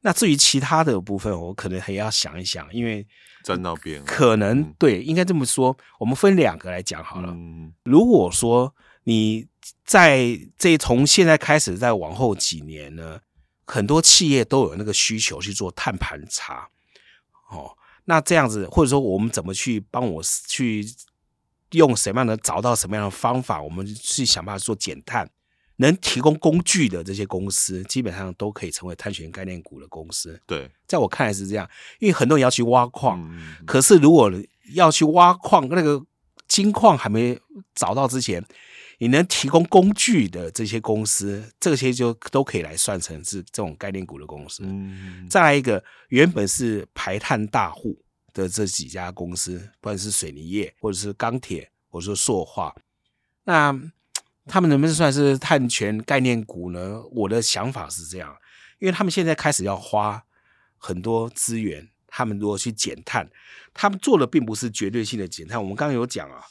[0.00, 3.04] 那至于其他的部分，我可能还要想一想，因为
[3.42, 5.76] 在那边，可能、嗯、对，应该这么说。
[5.98, 7.30] 我们分两个来讲好了。
[7.32, 9.46] 嗯、如果说你
[9.84, 13.18] 在这从现在开始再往后几年呢，
[13.64, 16.68] 很多企业都有那个需求去做碳盘查，
[17.50, 20.84] 哦，那这样子，或者说我们怎么去帮我去。
[21.72, 25.28] 用什么样的找到什么样的方法，我们去想办法做减碳。
[25.80, 30.36] 能提供工具的这些公司，基本上都可以成为碳权概念股的公司。
[30.44, 34.28] 对，在我看来是这样，因为很多人要去挖矿，嗯、可是如果
[34.74, 36.04] 要去挖矿，那个
[36.48, 37.38] 金矿还没
[37.76, 38.44] 找到之前，
[38.98, 44.64] 你能提供工具的这些公司，这些就都可以来算成是这种概念股的公司。
[44.66, 47.96] 嗯，再来一个，原本是排碳大户
[48.38, 52.74] 的这几家公司，不管是水泥业，或者是钢铁，或者说塑化，
[53.44, 53.78] 那。
[54.50, 57.02] 他们能不能算是碳权概念股呢？
[57.12, 58.34] 我的想法是这样，
[58.78, 60.24] 因为他们现在开始要花
[60.78, 63.28] 很多资源，他们如果去减碳，
[63.74, 65.60] 他们做的并不是绝对性的减碳。
[65.60, 66.42] 我们刚刚有讲啊，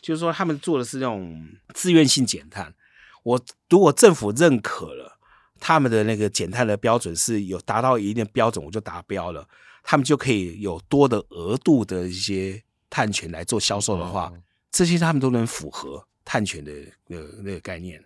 [0.00, 2.74] 就是说他们做的是那种自愿性减碳。
[3.22, 5.16] 我如果政府认可了
[5.60, 9.48] 他们的那个减碳的标准是有达到一定的标准，我就达标了，
[9.84, 14.32] 他们就可以有多的额度的一些碳权来做销售的话，
[14.72, 16.04] 这些他们都能符合。
[16.24, 16.72] 碳权的
[17.06, 18.02] 那个那个概念，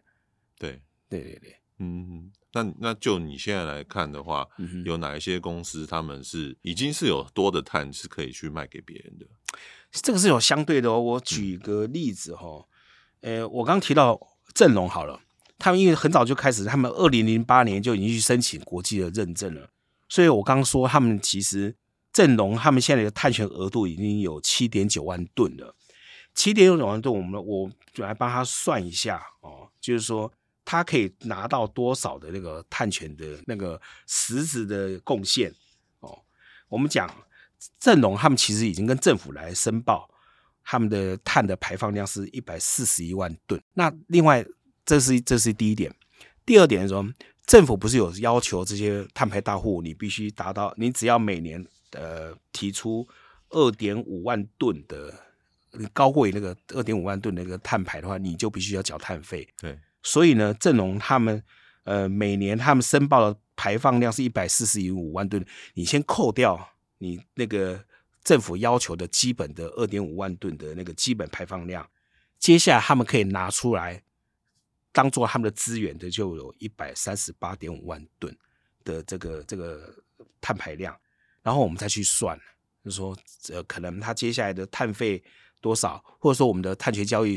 [0.58, 0.78] 对。
[1.10, 9.24] 对对对，嗯，那那就你现在来看的话，嗯，有哪一些公司他们是已经是有多的碳是可以去卖给别人的？
[9.90, 11.00] 这个是有相对的哦。
[11.00, 12.62] 我举个例子哈，
[13.22, 14.20] 呃，我刚提到
[14.52, 15.18] 正隆好了，
[15.58, 19.70] 他们因为很早就开始，他们二零零八年就已经去申请国际的认证了，
[20.08, 21.76] 所以我刚说他们其实
[22.12, 25.74] 正隆他们现在的碳权额度已经有七点九万吨了。
[26.34, 30.32] 七点九万吨，我们我就来帮他算一下哦，就是说
[30.64, 35.52] 他可以拿到多少的那个碳权的那个实质的贡献
[36.00, 36.22] 哦。
[36.68, 37.12] 我们讲
[37.80, 40.08] 正隆他们其实已经跟政府来申报
[40.62, 43.60] 他们的碳的排放量是一百四十一万吨。
[43.74, 44.46] 那另外，
[44.86, 45.92] 这是这是第一点，
[46.46, 47.04] 第二点是说，
[47.48, 53.08] 政府不是有要求这些碳排大户，你必须达到，你只要每年呃提出
[53.50, 55.12] 二点五万吨的。
[55.92, 59.46] 高过于那个二点五万吨那个碳排的话，你就必须要缴碳费。
[59.60, 61.40] 对，所以呢，正隆他们
[61.84, 67.84] 呃每年他们申报的排放量是一百四十五万吨，你先扣掉你那个
[68.24, 71.86] 政府要求的基本的二点五万吨的那个基本排放量，
[72.38, 74.02] 接下来他们可以拿出来
[74.92, 78.36] 当做他们的资源的，就有一百三十八点五万吨
[78.84, 79.94] 的这个这个
[80.40, 80.96] 碳排量，
[81.42, 82.38] 然后我们再去算，
[82.84, 83.16] 就说
[83.50, 85.22] 呃可能他接下来的碳费。
[85.60, 87.36] 多少，或者说我们的碳权交易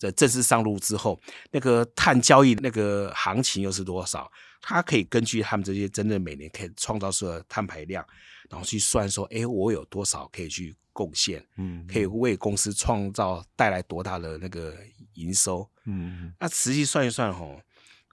[0.00, 1.16] 的正式上路之后，
[1.52, 4.28] 那个碳交易那个行情又是多少？
[4.60, 8.04] 它可以根据他们这些真正每年可以创造出的碳排量，
[8.50, 12.04] 然后去算说，哎，我有多少可以去贡献，嗯，可以。
[12.04, 14.76] 为公司创造带来多大的那个
[15.14, 17.58] 营收，嗯，那实际算一算吼，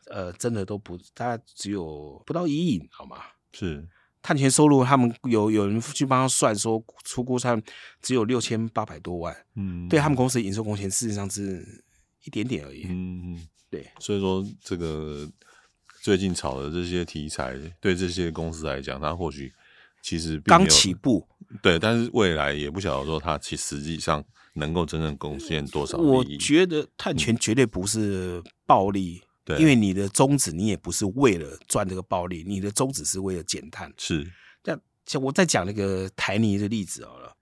[0.06, 3.18] 呃，真的都不，大概只有不到一亿，好吗？
[3.52, 3.86] 是。
[4.22, 7.62] 碳权收入，他们有有人去帮他算，说出估算
[8.02, 10.00] 只有六千八百多万，嗯，对。
[10.00, 11.84] 他们公司营收贡献，事实上是
[12.24, 15.30] 一点点而已，嗯嗯，对，所以说这个
[16.02, 19.54] 最近炒的这些题材，对这些公司来讲，它或许
[20.02, 21.28] 其实刚起步，
[21.62, 25.98] 对，但是未来也不晓得说它其实际上能够真正贡献多少。
[25.98, 29.22] 我觉得碳权绝对不是暴利。
[29.60, 33.90] 因为你的宗旨，你也不是为了赚这个暴利，你的宗旨是为了减碳。
[33.98, 34.30] 是，
[34.66, 37.34] 那像我在讲那个台泥的例子好了，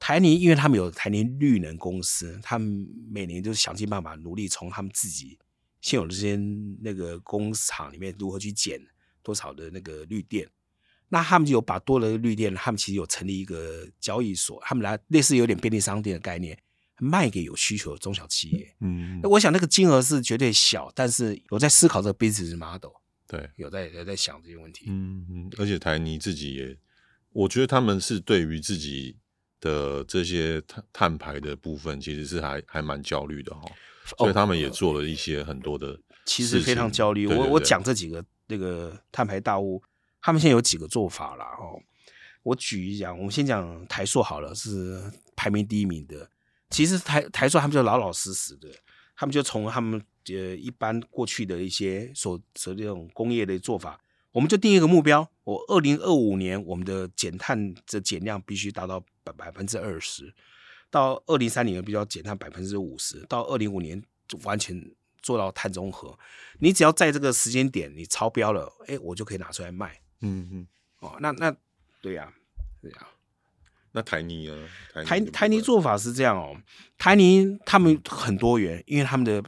[0.00, 5.38] 台泥因为他们有台泥绿能公司，他们每年都想尽办法努力从他们自己
[5.80, 6.34] 现有的这些
[6.80, 8.84] 那个工厂里面如何去减
[9.22, 10.48] 多少的那个绿电，
[11.14, 16.58] 那他们就有把多了绿电，他们其实有成立一个交易所，他们来类似有点便利商店的概念。
[17.00, 22.92] 卖给有需求的中小企业，嗯，那我想那个金额是绝对小，但是我在思考这个 business model，
[23.26, 26.78] 对，有在有在想这些问题，嗯嗯，而且台泥自己也，
[27.32, 29.16] 我觉得他们是对于自己
[29.60, 33.62] 的这些碳碳排的部分，其实是还还蛮焦虑的哈，
[34.16, 37.26] 所以他们也做了一些很多的、哦，其实非常焦虑。
[37.26, 39.82] 我我讲这几个那个碳排大户，
[40.24, 41.44] 他们现在有几个做法啦。
[41.60, 41.78] 哦，
[42.42, 44.98] 我举一讲，我们先讲台塑好了，是
[45.36, 46.30] 排名第一名的。
[46.70, 48.70] 其实台台塑他们就老老实实的，
[49.14, 54.00] 他们就从他们呃一般过去的一些所所这种工业的做法，
[54.32, 60.34] 我们就定一个目标，我二零二五年我们的减碳的减量必须达到百百分之二十，
[60.90, 66.18] 到二零三零年必须要减碳百分之五十，到二零五年就完全做到碳中和。
[66.60, 70.00] 你只要在这个时间点你超标了，哎，我就可以拿出来卖。
[70.24, 70.66] 嗯嗯，
[71.00, 71.54] 哦，那那
[72.00, 72.32] 对呀、啊，
[72.82, 73.08] 对呀、啊。
[73.96, 74.56] 那台泥啊，
[75.04, 76.56] 台台泥做法是这样哦，
[76.98, 79.40] 台泥他们很多元，因为他们的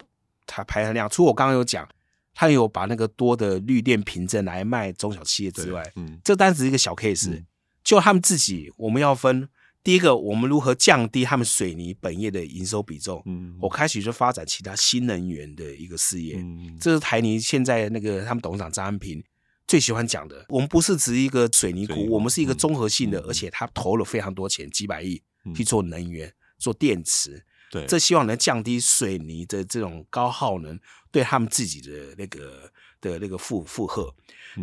[0.47, 1.89] 它排碳量，除我刚刚有讲，
[2.33, 7.45] 他有把那个多的绿电凭证来卖中小企业之外，嗯，这单只是一个小 case，、嗯、
[7.83, 9.49] 就他们自己，我们要分
[9.83, 13.21] 第一个，我们如何降低他们水泥本业的营收比重？
[13.27, 16.37] 嗯，我开始就发展其他新能源的一个事业。
[16.39, 19.21] 嗯，这是台泥现在那个他们董事长张安平
[19.67, 20.45] 最喜欢讲的。
[20.49, 25.23] 我们不是指一个水泥股，我们是一个综合性的，而且他投了非常多钱，几百亿
[25.55, 27.45] 去做能源、做电池。
[27.71, 30.79] 对，这希望能降低水泥的这种高耗能
[31.11, 34.15] 对他们自己的那个的那个负负荷。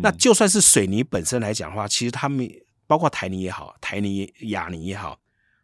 [0.02, 2.48] 那就算是水泥本身来讲的话，其实他们。
[2.86, 5.18] 包括台泥也好，台泥、亚泥也好，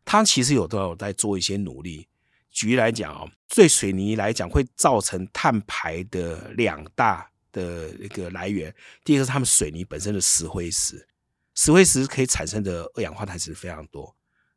[0.07, 2.09] 它其实有都有在做一些努力。
[2.51, 8.75] 举例来讲哦，对水泥来讲，会造成碳排的两大的一个来源，
[9.05, 11.07] 第一个是他们水泥本身的石灰石，
[11.55, 14.15] 石灰石可以产生的二氧化碳其实非常多。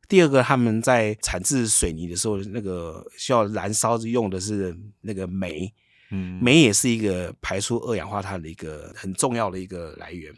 [0.08, 5.72] 第二个，他们在产制水泥的时候，那个需要燃烧用的是那个煤，
[6.10, 10.30] 嗯，煤也是一个排出二氧化碳的一个很重要的一个来源。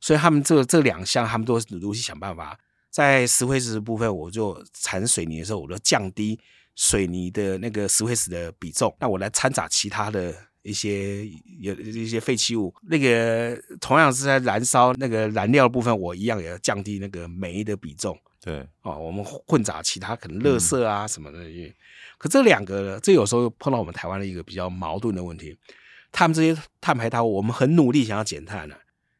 [0.00, 2.58] 所以他们这这两项，他们都努力想办法。
[2.90, 6.38] 在石灰石的部分，我就产水泥的时候，我就降低
[6.74, 8.94] 水泥的那个石灰石的比重。
[8.98, 11.26] 那我来掺杂其他的一些
[11.60, 12.74] 有一些废弃物。
[12.82, 18.18] 那个同样是在燃烧那个燃料的部分，我一样也要降低那个煤的比重。
[18.40, 21.38] 对，哦，我们混杂其他可能垃圾啊什么的。
[21.44, 21.72] 嗯、
[22.18, 25.56] 可这两个呢，这有时候碰到我们台湾的一个比较矛盾的问题。
[26.10, 28.74] 他们这些碳排放，我们很努力想要减碳呢。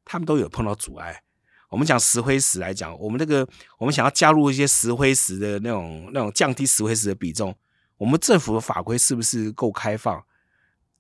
[0.05, 1.23] 他们都有碰到阻碍。
[1.71, 7.55] 我们讲石灰石来讲，我们这个我们想要加入一些石灰石的那种那种降低石灰石的比重，
[7.97, 10.23] 我们政府的法规是不是够开放？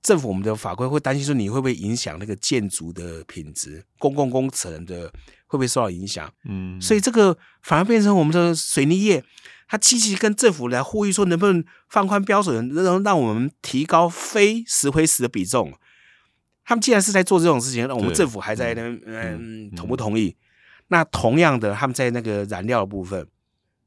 [0.02, 3.84] 政府我们的法规会担心说你会不会影响那个建筑的品质？
[3.98, 5.04] 公共工程的
[5.46, 6.32] 会不会受到影响？
[6.44, 9.22] 嗯，所以这个反而变成我们的水泥业，
[9.68, 15.72] 他积极跟政府来呼吁说，能不能放宽标准，能让我们提高非石灰石的比重？
[16.64, 20.36] 他们既然是在做这种事情，那我们政府还在那，嗯，同不同意？
[20.88, 23.26] 那同样的，他们在那个燃料的部分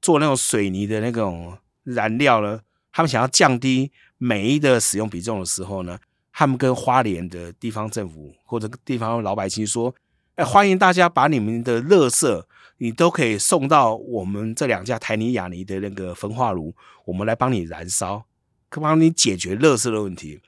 [0.02, 2.62] 做那种水泥的那种燃料呢，
[2.92, 5.98] 他们想要降低煤的使用比重的时候呢，
[6.32, 9.94] 他们跟花莲的地方政府或者地方老百姓说
[10.36, 12.44] ：“哎，欢迎大家把你们的垃圾，
[12.78, 16.74] 你都可以送到我们这两家台泥亚尼的那个焚化炉，
[17.06, 18.26] 我们来帮你燃烧，
[18.70, 20.40] 可帮你解决垃圾的问题。”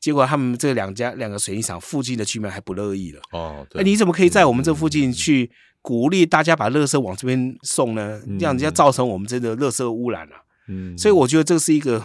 [0.00, 3.20] 结果他们这两家两个水泥厂附近的居民还不乐意了。
[3.30, 5.48] 哦，对，你怎么可以在我们这附近去
[5.80, 8.20] 鼓励大家把垃圾往这边送呢？
[8.26, 10.42] 嗯、这样子要造成我们这个垃圾污染了、啊。
[10.66, 12.04] 嗯，所以我觉得这是一个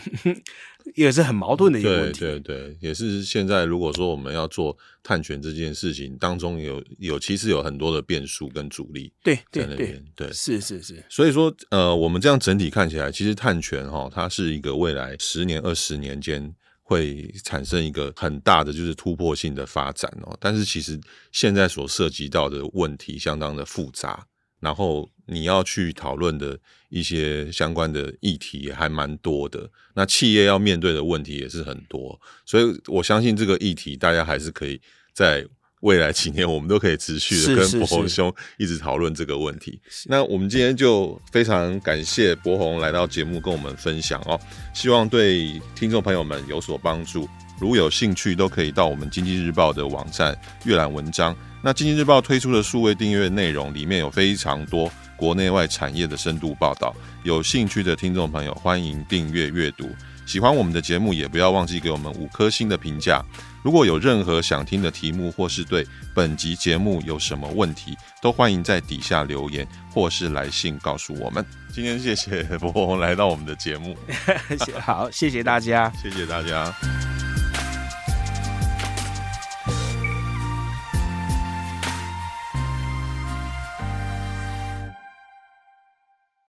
[0.95, 2.19] 也是很矛盾的一个问题。
[2.19, 9.11] 对对对，也是现在如果说我们要做探权这件事情当中有有其实有很多的变数跟阻力。
[9.23, 11.03] 对对对对，对是是是。
[11.09, 16.53] 所以说呃，我们这样整体看起来，其实探权哈，它是一个未来十年二十年间。
[16.89, 20.97] 会产生一个很大的就是突破性的发展哦，但是其实
[21.33, 24.25] 现在所涉及到的问题相当的复杂，
[24.59, 26.57] 然后你要去讨论的
[26.89, 34.79] 一些相关的议题也还蛮多的，那企业要面对的问题也是很多，所以我相信这个议题大家还是可以
[35.13, 35.45] 在。
[35.81, 39.79] 未来几年，我们都可以持续的跟博宏兄一直讨论这个问题。
[40.07, 44.39] 那我们今天就非常感谢博宏来到节目跟我们分享哦，
[44.73, 47.29] 希望对听众朋友们有所帮助。
[47.61, 50.35] 如果有兴趣，都可以到我们经济日报的网站
[50.65, 51.37] 阅览文章。
[51.67, 59.93] 那经济日报推出的数位订阅内容里面有非常多国内外产业的深度报道，有兴趣的听众朋友欢迎订阅阅读。
[60.25, 63.21] 喜欢我们的节目，也不要忘记给我们五颗星的评价。
[63.63, 71.45] 如果有任何想听的题目，或是对本集节目有什么问题，都欢迎在底下留言，或是来信告诉我们。
[71.73, 73.93] 今天谢谢 伯宏来到我们的节目，
[74.79, 76.73] 好，谢谢大家，谢谢大家。